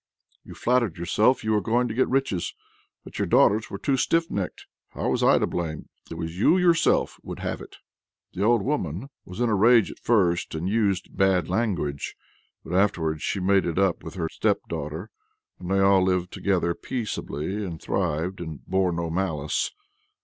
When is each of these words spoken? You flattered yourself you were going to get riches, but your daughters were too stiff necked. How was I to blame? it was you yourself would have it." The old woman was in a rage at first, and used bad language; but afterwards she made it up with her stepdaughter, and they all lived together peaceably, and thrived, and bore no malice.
You 0.43 0.55
flattered 0.55 0.97
yourself 0.97 1.43
you 1.43 1.51
were 1.51 1.61
going 1.61 1.87
to 1.87 1.93
get 1.93 2.07
riches, 2.09 2.55
but 3.03 3.19
your 3.19 3.27
daughters 3.27 3.69
were 3.69 3.77
too 3.77 3.97
stiff 3.97 4.31
necked. 4.31 4.65
How 4.93 5.11
was 5.11 5.21
I 5.21 5.37
to 5.37 5.45
blame? 5.45 5.89
it 6.09 6.15
was 6.15 6.39
you 6.39 6.57
yourself 6.57 7.19
would 7.21 7.37
have 7.41 7.61
it." 7.61 7.75
The 8.33 8.41
old 8.43 8.63
woman 8.63 9.11
was 9.25 9.39
in 9.39 9.47
a 9.47 9.53
rage 9.53 9.91
at 9.91 9.99
first, 9.99 10.55
and 10.55 10.67
used 10.67 11.15
bad 11.15 11.49
language; 11.49 12.15
but 12.65 12.73
afterwards 12.73 13.21
she 13.21 13.39
made 13.39 13.67
it 13.67 13.77
up 13.77 14.03
with 14.03 14.15
her 14.15 14.27
stepdaughter, 14.27 15.11
and 15.59 15.69
they 15.69 15.77
all 15.79 16.01
lived 16.03 16.33
together 16.33 16.73
peaceably, 16.73 17.63
and 17.63 17.79
thrived, 17.79 18.41
and 18.41 18.65
bore 18.65 18.91
no 18.91 19.11
malice. 19.11 19.69